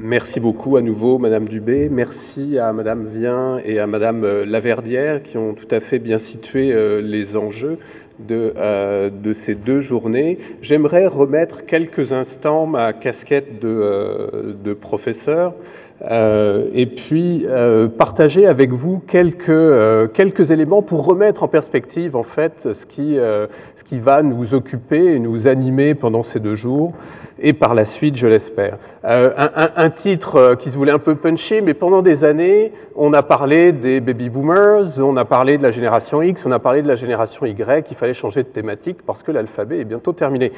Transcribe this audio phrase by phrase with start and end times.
[0.00, 1.88] Merci beaucoup à nouveau, Madame Dubé.
[1.88, 6.20] Merci à Madame Vien et à Madame euh, Laverdière qui ont tout à fait bien
[6.20, 7.78] situé euh, les enjeux
[8.18, 10.38] de, euh, de ces deux journées.
[10.62, 15.54] J'aimerais remettre quelques instants ma casquette de, de professeur
[16.02, 22.14] euh, et puis euh, partager avec vous quelques, euh, quelques éléments pour remettre en perspective
[22.14, 26.54] en fait ce qui, ce qui va nous occuper et nous animer pendant ces deux
[26.54, 26.92] jours
[27.40, 28.78] et par la suite, je l'espère.
[29.04, 33.70] Un, titre qui se voulait un peu punchy, mais pendant des années, on a parlé
[33.70, 36.96] des baby boomers, on a parlé de la génération X, on a parlé de la
[36.96, 40.52] génération Y, il fallait changer de thématique parce que l'alphabet est bientôt terminé.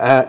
[0.00, 0.22] Euh,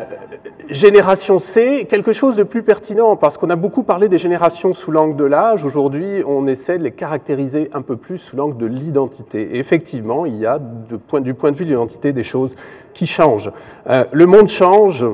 [0.69, 4.91] génération C, quelque chose de plus pertinent, parce qu'on a beaucoup parlé des générations sous
[4.91, 5.63] l'angle de l'âge.
[5.63, 9.55] Aujourd'hui, on essaie de les caractériser un peu plus sous l'angle de l'identité.
[9.55, 12.55] Et effectivement, il y a, de point, du point de vue de l'identité, des choses
[12.93, 13.51] qui changent.
[13.89, 15.05] Euh, le monde change,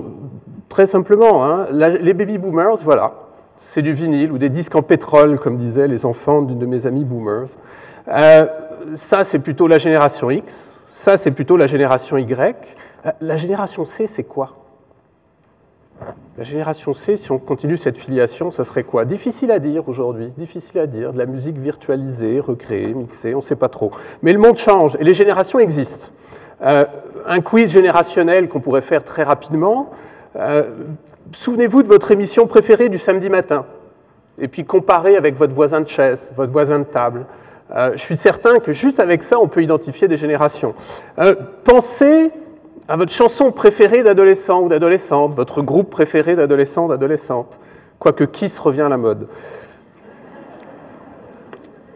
[0.69, 1.45] très simplement.
[1.45, 1.67] Hein.
[1.71, 3.13] Les baby boomers, voilà,
[3.57, 6.85] c'est du vinyle ou des disques en pétrole, comme disaient les enfants d'une de mes
[6.85, 7.49] amies boomers.
[8.07, 8.45] Euh,
[8.95, 10.74] ça, c'est plutôt la génération X.
[10.95, 12.55] Ça, c'est plutôt la génération Y.
[13.05, 14.55] Euh, la génération C, c'est quoi?
[16.37, 19.03] La génération C, si on continue cette filiation, ce serait quoi?
[19.03, 21.11] Difficile à dire aujourd'hui, difficile à dire.
[21.11, 23.91] De la musique virtualisée, recréée, mixée, on ne sait pas trop.
[24.23, 26.13] Mais le monde change et les générations existent.
[26.61, 26.85] Euh,
[27.27, 29.91] un quiz générationnel qu'on pourrait faire très rapidement.
[30.37, 30.63] Euh,
[31.33, 33.65] Souvenez-vous de votre émission préférée du samedi matin,
[34.39, 37.25] et puis comparez avec votre voisin de chaise, votre voisin de table.
[37.73, 40.75] Euh, je suis certain que juste avec ça, on peut identifier des générations.
[41.17, 42.31] Euh, pensez
[42.87, 47.59] à votre chanson préférée d'adolescent ou d'adolescente, votre groupe préféré d'adolescent ou d'adolescente,
[47.97, 49.27] quoique Kiss revient à la mode?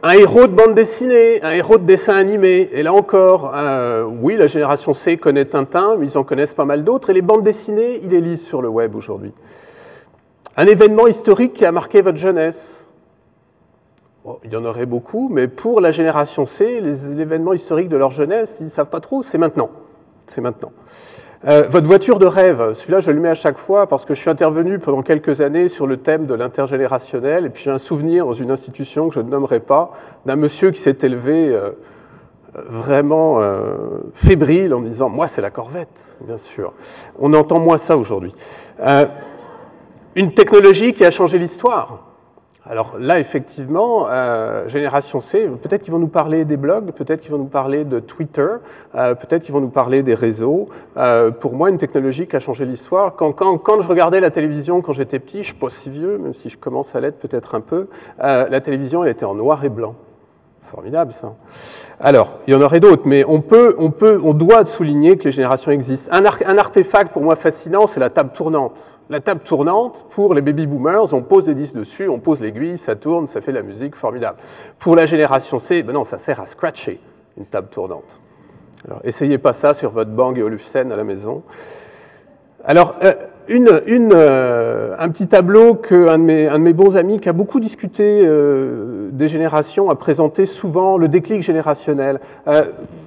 [0.01, 4.37] Un héros de bande dessinée, un héros de dessin animé, et là encore, euh, oui,
[4.37, 7.43] la génération C connaît Tintin, mais ils en connaissent pas mal d'autres, et les bandes
[7.43, 9.33] dessinées, ils les lisent sur le web aujourd'hui.
[10.55, 12.87] Un événement historique qui a marqué votre jeunesse.
[14.43, 18.11] Il y en aurait beaucoup, mais pour la génération C, les événements historiques de leur
[18.11, 19.69] jeunesse, ils ne savent pas trop, c'est maintenant
[20.29, 20.71] c'est maintenant.
[21.47, 24.19] Euh, votre voiture de rêve, celui-là je le mets à chaque fois parce que je
[24.19, 28.25] suis intervenu pendant quelques années sur le thème de l'intergénérationnel et puis j'ai un souvenir
[28.25, 29.91] dans une institution que je ne nommerai pas
[30.25, 31.71] d'un monsieur qui s'est élevé euh,
[32.53, 33.77] vraiment euh,
[34.13, 36.73] fébrile en disant moi c'est la Corvette, bien sûr.
[37.19, 38.35] On entend moins ça aujourd'hui.
[40.15, 42.08] Une technologie qui a changé l'histoire.
[42.65, 47.31] Alors là, effectivement, euh, Génération C, peut-être qu'ils vont nous parler des blogs, peut-être qu'ils
[47.31, 48.47] vont nous parler de Twitter,
[48.95, 50.67] euh, peut-être qu'ils vont nous parler des réseaux.
[50.97, 53.15] Euh, pour moi, une technologie qui a changé l'histoire.
[53.15, 56.49] Quand, je regardais la télévision quand j'étais petit, je suis pas si vieux, même si
[56.49, 57.87] je commence à l'être peut-être un peu,
[58.19, 59.95] la télévision, elle était en noir et blanc.
[60.71, 61.33] Formidable ça.
[61.99, 65.23] Alors, il y en aurait d'autres, mais on peut, on peut, on doit souligner que
[65.23, 66.11] les générations existent.
[66.13, 68.77] Un, artefact pour moi fascinant, c'est la table tournante.
[69.09, 72.77] La table tournante, pour les baby boomers, on pose des disques dessus, on pose l'aiguille,
[72.77, 74.37] ça tourne, ça fait de la musique, formidable.
[74.77, 77.01] Pour la génération C, ben non, ça sert à scratcher
[77.35, 78.19] une table tournante.
[78.85, 81.41] Alors, essayez pas ça sur votre Bang et Olufsen à la maison.
[82.63, 83.13] Alors, euh,
[83.51, 89.27] euh, un petit tableau qu'un de, mes, bons amis qui a beaucoup discuté euh, des
[89.27, 92.19] générations a présenté souvent le déclic générationnel.
[92.47, 92.65] Euh,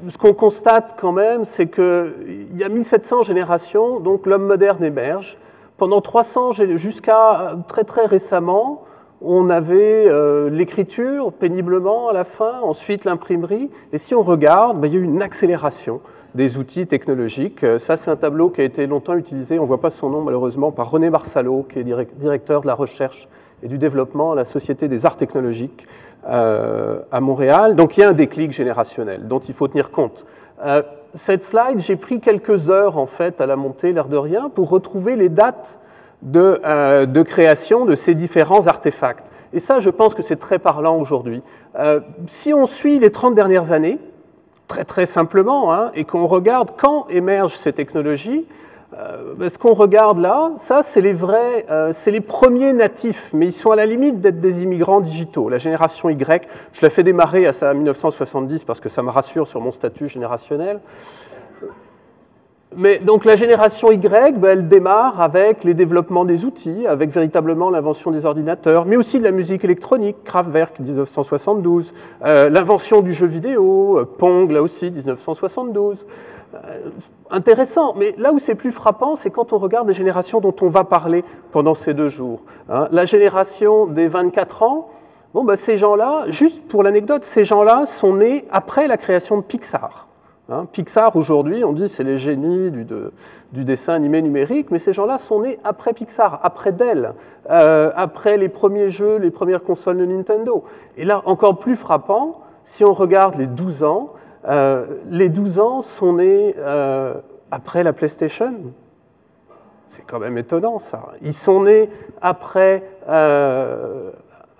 [0.08, 5.38] ce qu'on constate quand même, c'est qu'il y a 1700 générations, donc l'homme moderne émerge.
[5.76, 8.84] Pendant 300 jusqu'à très très récemment,
[9.20, 10.06] on avait
[10.50, 15.00] l'écriture péniblement à la fin, ensuite l'imprimerie, et si on regarde, ben, il y a
[15.00, 16.00] eu une accélération
[16.34, 17.64] des outils technologiques.
[17.78, 20.22] Ça, c'est un tableau qui a été longtemps utilisé, on ne voit pas son nom
[20.22, 23.28] malheureusement, par René Marsalot, qui est directeur de la recherche
[23.62, 25.86] et du développement à la Société des arts technologiques
[26.28, 27.76] euh, à Montréal.
[27.76, 30.24] Donc il y a un déclic générationnel dont il faut tenir compte.
[30.64, 30.82] Euh,
[31.14, 34.70] cette slide, j'ai pris quelques heures en fait à la montée, l'air de rien, pour
[34.70, 35.80] retrouver les dates
[36.22, 39.26] de, euh, création de ces différents artefacts.
[39.52, 41.42] Et ça, je pense que c'est très parlant aujourd'hui.
[41.78, 43.98] Euh, si on suit les 30 dernières années,
[44.68, 48.46] très très simplement, hein, et qu'on regarde quand émergent ces technologies,
[48.98, 53.46] euh, ce qu'on regarde là, ça c'est les vrais, euh, c'est les premiers natifs, mais
[53.46, 55.48] ils sont à la limite d'être des immigrants digitaux.
[55.48, 59.62] La génération Y, je la fais démarrer à 1970 parce que ça me rassure sur
[59.62, 60.80] mon statut générationnel.
[62.76, 67.70] Mais donc la génération Y, ben, elle démarre avec les développements des outils, avec véritablement
[67.70, 71.92] l'invention des ordinateurs, mais aussi de la musique électronique, Kraftwerk 1972,
[72.24, 76.06] euh, l'invention du jeu vidéo, euh, Pong là aussi 1972.
[76.54, 76.58] Euh,
[77.30, 80.68] intéressant, mais là où c'est plus frappant, c'est quand on regarde les générations dont on
[80.68, 82.40] va parler pendant ces deux jours.
[82.70, 82.88] Hein.
[82.90, 84.88] La génération des 24 ans,
[85.34, 89.42] bon ben ces gens-là, juste pour l'anecdote, ces gens-là sont nés après la création de
[89.42, 90.08] Pixar.
[90.48, 90.66] Hein.
[90.72, 95.40] Pixar aujourd'hui, on dit c'est les génies du, dessin animé numérique, mais ces gens-là sont
[95.42, 97.14] nés après Pixar, après Dell,
[97.48, 100.64] euh, après les premiers jeux, les premières consoles de Nintendo.
[100.96, 104.14] Et là, encore plus frappant, si on regarde les 12 ans,
[104.48, 107.14] euh, les 12 ans sont nés euh,
[107.52, 108.54] après la PlayStation.
[109.90, 111.10] C'est quand même étonnant ça.
[111.20, 111.88] Ils sont nés
[112.20, 112.82] après,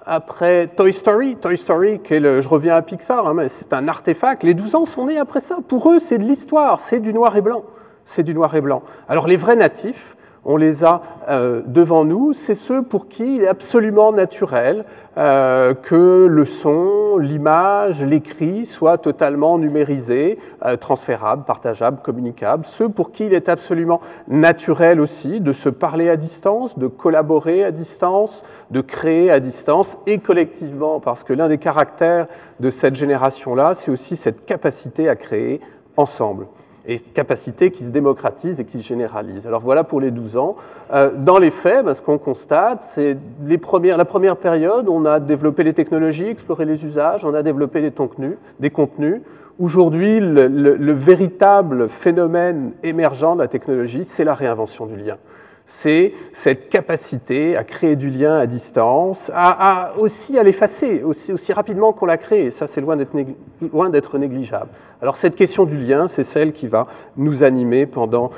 [0.07, 1.37] après Toy Story.
[1.37, 4.43] Toy Story, je reviens à Pixar, hein, c'est un artefact.
[4.43, 5.59] Les 12 ans sont nés après ça.
[5.67, 7.65] Pour eux, c'est de l'histoire, c'est du noir et blanc.
[8.05, 8.83] C'est du noir et blanc.
[9.09, 13.43] Alors les vrais natifs, on les a euh, devant nous, c'est ceux pour qui il
[13.45, 14.85] est absolument naturel
[15.17, 23.13] euh, que le son, l'image, l'écrit soient totalement numérisés, euh, transférables, partageables, communicables, ceux pour
[23.13, 28.43] qui il est absolument naturel aussi de se parler à distance, de collaborer à distance,
[28.71, 32.27] de créer à distance et collectivement, parce que l'un des caractères
[32.59, 35.61] de cette génération-là, c'est aussi cette capacité à créer
[35.97, 36.47] ensemble
[36.87, 39.47] et capacité qui se démocratise et qui se généralise.
[39.47, 40.57] Alors voilà pour les 12 ans.
[40.93, 45.05] Euh, dans les faits, ben, ce qu'on constate, c'est les premières, la première période, on
[45.05, 48.37] a développé les technologies, exploré les usages, on a développé des contenus.
[48.61, 49.21] Des contenus.
[49.59, 55.19] Aujourd'hui, le, le véritable phénomène émergent de la technologie, c'est la réinvention du lien
[55.75, 61.95] c'est cette capacité à créer du lien à distance, à, aussi à l'effacer aussi, rapidement
[61.95, 62.51] qu'on l'a créé.
[62.51, 64.69] Ça, c'est loin d'être négligeable.
[65.03, 66.87] Alors cette question du lien, c'est celle qui va
[67.17, 68.31] nous animer pendant,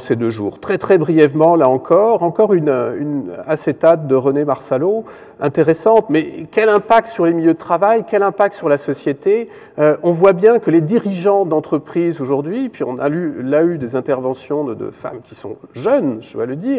[0.00, 0.58] ces deux jours.
[0.58, 5.04] Très très brièvement, là encore, encore une, acétate de René Marsalot,
[5.40, 9.48] intéressante, mais quel impact sur les milieux de travail, quel impact sur la société?
[9.78, 13.94] Euh, On voit bien que les dirigeants d'entreprises aujourd'hui, puis on a là eu des
[13.94, 16.77] interventions de, de femmes qui sont jeunes, je dois le dire,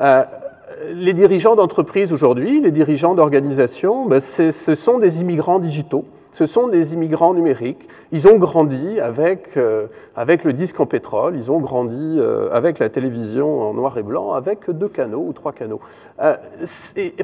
[0.00, 0.24] euh,
[0.92, 6.68] les dirigeants d'entreprise aujourd'hui, les dirigeants d'organisations, ben, ce sont des immigrants digitaux, ce sont
[6.68, 7.88] des immigrants numériques.
[8.12, 12.78] Ils ont grandi avec, euh, avec le disque en pétrole, ils ont grandi euh, avec
[12.78, 15.80] la télévision en noir et blanc, avec deux canaux ou trois canaux.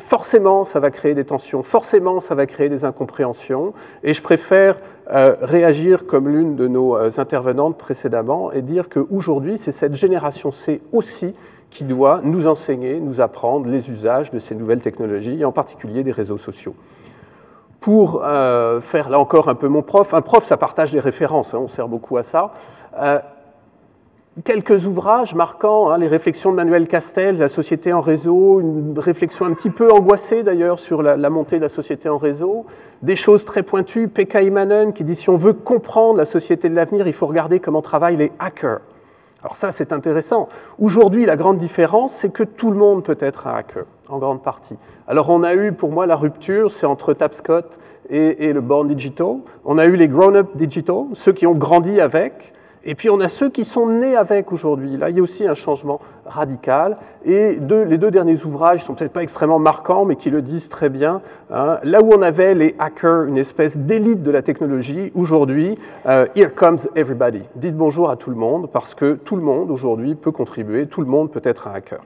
[0.01, 4.79] forcément, ça va créer des tensions, forcément, ça va créer des incompréhensions, et je préfère
[5.09, 11.35] réagir comme l'une de nos intervenantes précédemment et dire qu'aujourd'hui, c'est cette génération C aussi
[11.73, 16.05] qui doit nous enseigner, nous apprendre les usages de ces nouvelles technologies, et en particulier
[16.05, 16.75] des réseaux sociaux.
[17.81, 21.55] Pour euh, faire là encore un peu mon prof, un prof ça partage des références,
[21.55, 22.53] hein, on sert beaucoup à ça.
[23.01, 23.19] Euh,
[24.45, 29.47] quelques ouvrages marquants, hein, les réflexions de Manuel Castells, la société en réseau, une réflexion
[29.47, 32.67] un petit peu angoissée d'ailleurs sur la, montée de la société en réseau,
[33.01, 36.75] des choses très pointues, Pekka Imanen qui dit si on veut comprendre la société de
[36.75, 38.81] l'avenir, il faut regarder comment travaillent les hackers.
[39.43, 40.49] Alors ça, c'est intéressant.
[40.79, 44.43] Aujourd'hui, la grande différence, c'est que tout le monde peut être un hacker, en grande
[44.43, 44.77] partie.
[45.09, 47.79] Alors on a eu, pour moi, la rupture, c'est entre Tapscott
[48.09, 49.39] et, et le Born Digital.
[49.65, 52.53] On a eu les Grown-up Digital, ceux qui ont grandi avec,
[52.85, 54.97] et puis on a ceux qui sont nés avec aujourd'hui.
[54.97, 56.97] Là, il y a aussi un changement radical.
[57.25, 60.89] Et les deux derniers ouvrages sont peut-être pas extrêmement marquants, mais qui le disent très
[60.89, 61.21] bien.
[61.51, 61.79] Hein.
[61.85, 66.53] Là où on avait les hackers, une espèce d'élite de la technologie, aujourd'hui, euh, here
[66.55, 67.43] comes everybody.
[67.55, 71.01] Dites bonjour à tout le monde, parce que tout le monde aujourd'hui peut contribuer, tout
[71.01, 72.01] le monde peut être un hacker.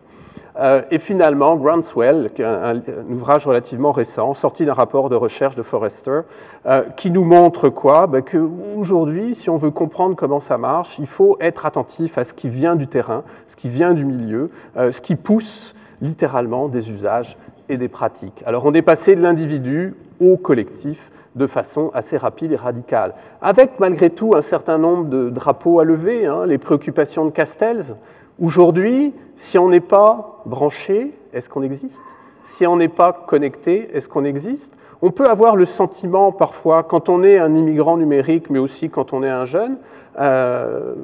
[0.59, 2.81] Euh, et finalement, Groundswell, est un,
[3.11, 6.21] ouvrage relativement récent, sorti d'un rapport de recherche de Forrester,
[6.67, 8.07] euh, qui nous montre quoi?
[8.07, 12.33] Ben Qu'aujourd'hui, si on veut comprendre comment ça marche, il faut être attentif à ce
[12.33, 16.91] qui vient du terrain, ce qui vient du milieu, euh, ce qui pousse littéralement des
[16.91, 17.37] usages
[17.69, 18.43] et des pratiques.
[18.47, 23.79] Alors on est passé de l'individu au collectif de façon assez rapide et radicale, avec
[23.79, 27.95] malgré tout un certain nombre de drapeaux à lever, hein, les préoccupations de Castells,
[28.41, 32.05] Aujourd'hui, si on n'est pas branché, est-ce qu'on existe?
[32.45, 34.75] Si on n'est pas connecté, est-ce qu'on existe?
[35.01, 39.13] On peut avoir le sentiment parfois, quand on est un immigrant numérique, mais aussi quand
[39.13, 39.79] on est un jeune,
[40.19, 40.95] euh,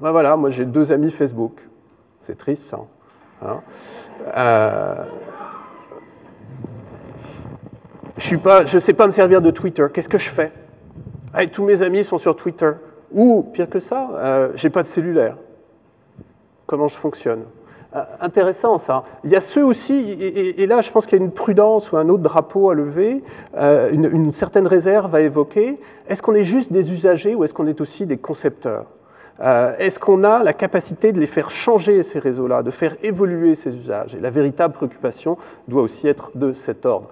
[0.00, 1.60] ben voilà, moi j'ai deux amis Facebook.
[2.22, 2.80] C'est triste ça.
[3.42, 3.60] Hein
[4.36, 4.94] euh,
[8.18, 9.86] je ne sais pas me servir de Twitter.
[9.92, 10.52] Qu'est-ce que je fais?
[11.52, 12.72] Tous mes amis sont sur Twitter.
[13.12, 15.36] Ou, pire que ça, euh, j'ai pas de cellulaire
[16.70, 17.42] comment je fonctionne.
[17.96, 19.02] Euh, intéressant ça.
[19.24, 21.96] Il y a ceux aussi, et, là je pense qu'il y a une prudence ou
[21.96, 23.24] un autre drapeau à lever,
[23.56, 25.80] euh, une, certaine réserve à évoquer.
[26.08, 28.84] Est-ce qu'on est juste des usagers ou est-ce qu'on est aussi des concepteurs?
[29.40, 33.56] Euh, Est-ce qu'on a la capacité de les faire changer ces réseaux-là, de faire évoluer
[33.56, 34.14] ces usages?
[34.14, 37.08] Et la véritable préoccupation doit aussi être de cet ordre.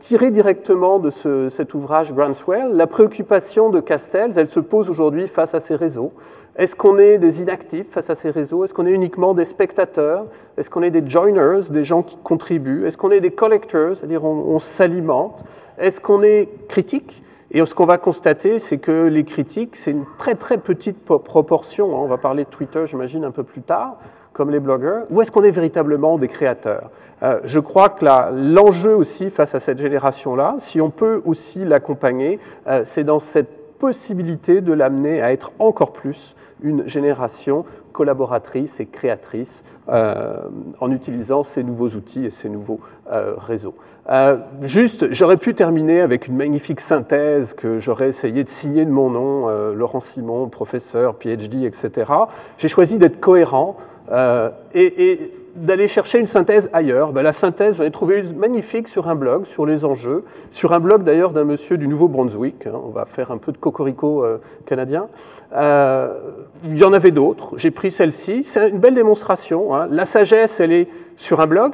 [0.00, 5.28] tiré directement de ce, cet ouvrage Groundswell, la préoccupation de Castells, elle se pose aujourd'hui
[5.28, 6.12] face à ces réseaux.
[6.56, 8.64] Est-ce qu'on est des inactifs face à ces réseaux?
[8.64, 10.26] Est-ce qu'on est uniquement des spectateurs?
[10.56, 12.86] Est-ce qu'on est des joiners, des gens qui contribuent?
[12.86, 15.44] Est-ce qu'on est des collectors, c'est-à-dire on, s'alimente?
[15.78, 17.24] Est-ce qu'on est critique?
[17.50, 21.96] Et ce qu'on va constater, c'est que les critiques, c'est une très très petite proportion.
[21.96, 22.00] Hein.
[22.02, 23.98] On va parler de Twitter, j'imagine, un peu plus tard,
[24.32, 25.06] comme les blogueurs.
[25.10, 26.90] Où est-ce qu'on est véritablement des créateurs?
[27.24, 32.38] Euh, Je crois que l'enjeu aussi face à cette génération-là, si on peut aussi l'accompagner,
[32.68, 38.86] euh, c'est dans cette possibilité de l'amener à être encore plus une génération collaboratrice et
[38.86, 40.36] créatrice euh,
[40.80, 43.74] en utilisant ces nouveaux outils et ces nouveaux euh, réseaux.
[44.10, 48.90] Euh, juste, j'aurais pu terminer avec une magnifique synthèse que j'aurais essayé de signer de
[48.90, 52.10] mon nom, Laurent Simon, professeur, PhD, etc.
[52.58, 53.76] J'ai choisi d'être cohérent
[54.10, 57.12] et, et d'aller chercher une synthèse ailleurs.
[57.12, 60.72] Ben, la synthèse, j'en ai trouvé une magnifique sur un blog, sur les enjeux, sur
[60.72, 62.66] un blog d'ailleurs d'un monsieur du Nouveau-Brunswick.
[62.66, 62.72] Hein.
[62.84, 65.08] on va faire un peu de cocorico euh, canadien.
[65.54, 66.12] Euh,
[66.64, 67.54] il y en avait d'autres.
[67.56, 68.44] J'ai pris celle-ci.
[68.44, 69.74] C'est une belle démonstration.
[69.74, 69.86] Hein.
[69.90, 71.72] La sagesse, elle est sur un blog.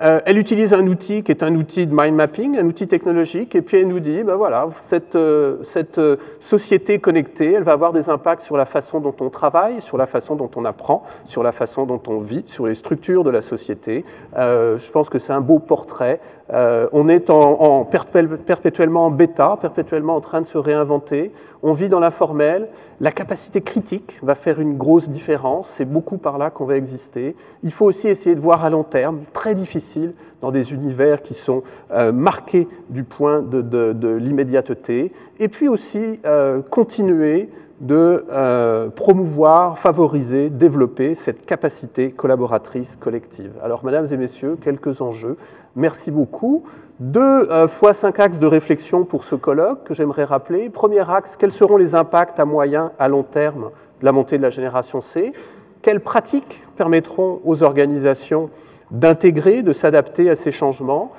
[0.00, 3.56] Euh, elle utilise un outil qui est un outil de mind mapping, un outil technologique,
[3.56, 5.62] et puis elle nous dit, ben voilà, cette, euh,
[5.98, 9.98] euh, société connectée, elle va avoir des impacts sur la façon dont on travaille, sur
[9.98, 13.30] la façon dont on apprend, sur la façon dont on vit, sur les structures de
[13.30, 14.04] la société.
[14.36, 16.20] je pense que c'est un beau portrait.
[16.50, 21.32] On est en, en perpétuellement en bêta, perpétuellement en train de se réinventer.
[21.62, 22.68] On vit dans l'informel.
[23.00, 25.68] La capacité critique va faire une grosse différence.
[25.68, 27.36] C'est beaucoup par là qu'on va exister.
[27.62, 31.34] Il faut aussi essayer de voir à long terme, très difficile dans des univers qui
[31.34, 31.62] sont
[31.92, 35.12] euh, marqués du point de, l'immédiateté.
[35.38, 43.52] Et puis aussi euh, continuer de euh, promouvoir, favoriser, développer cette capacité collaboratrice collective.
[43.62, 45.36] Alors, mesdames et messieurs, quelques enjeux.
[45.76, 46.64] Merci beaucoup.
[46.98, 50.70] Deux euh, fois cinq axes de réflexion pour ce colloque que j'aimerais rappeler.
[50.70, 53.70] Premier axe, quels seront les impacts à moyen, à long terme
[54.00, 55.32] de la montée de la génération C?
[55.80, 58.50] Quelles pratiques permettront aux organisations
[58.90, 61.12] d'intégrer, de s'adapter à ces changements?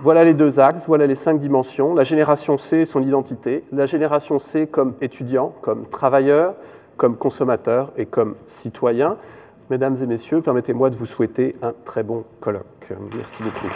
[0.00, 1.94] Voilà les deux axes, voilà les cinq dimensions.
[1.94, 3.64] La génération C et son identité.
[3.72, 6.54] La génération C comme étudiant, comme travailleur,
[6.96, 9.16] comme consommateur et comme citoyen.
[9.70, 12.92] Mesdames et messieurs, permettez-moi de vous souhaiter un très bon colloque.
[13.14, 13.72] Merci beaucoup.